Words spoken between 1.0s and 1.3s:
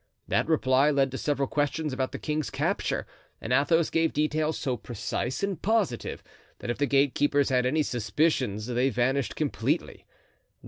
to